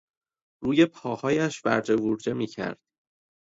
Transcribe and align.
روی 0.63 0.85
پاهایش 0.85 1.65
ورجه 1.65 1.95
وورجه 1.95 2.33
میکرد. 2.33 2.79